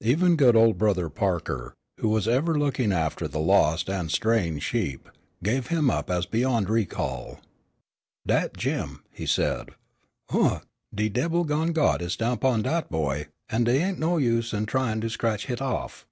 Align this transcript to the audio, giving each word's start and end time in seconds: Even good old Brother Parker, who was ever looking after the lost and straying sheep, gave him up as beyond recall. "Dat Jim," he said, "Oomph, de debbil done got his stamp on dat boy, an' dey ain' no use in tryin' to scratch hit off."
Even 0.00 0.36
good 0.36 0.56
old 0.56 0.78
Brother 0.78 1.10
Parker, 1.10 1.74
who 1.98 2.08
was 2.08 2.26
ever 2.26 2.58
looking 2.58 2.92
after 2.92 3.28
the 3.28 3.38
lost 3.38 3.90
and 3.90 4.10
straying 4.10 4.58
sheep, 4.58 5.06
gave 5.42 5.66
him 5.66 5.90
up 5.90 6.08
as 6.08 6.24
beyond 6.24 6.70
recall. 6.70 7.40
"Dat 8.26 8.56
Jim," 8.56 9.02
he 9.12 9.26
said, 9.26 9.72
"Oomph, 10.34 10.64
de 10.94 11.10
debbil 11.10 11.44
done 11.44 11.72
got 11.72 12.00
his 12.00 12.14
stamp 12.14 12.42
on 12.42 12.62
dat 12.62 12.90
boy, 12.90 13.26
an' 13.50 13.64
dey 13.64 13.82
ain' 13.84 13.98
no 13.98 14.16
use 14.16 14.54
in 14.54 14.64
tryin' 14.64 15.02
to 15.02 15.10
scratch 15.10 15.44
hit 15.44 15.60
off." 15.60 16.06